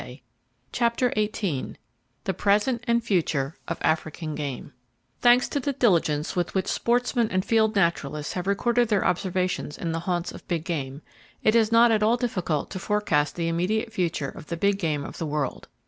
[0.01, 0.19] [Page
[0.73, 0.73] 181]
[1.11, 1.75] CHAPTER XVIII
[2.23, 4.73] THE PRESENT AND FUTURE OF AFRICAN GAME
[5.19, 9.91] Thanks to the diligence with which sportsmen and field naturalists have recorded their observations in
[9.91, 11.03] the haunts of big game,
[11.43, 15.05] it is not at all difficult to forecast the immediate future of the big game
[15.05, 15.67] of the world.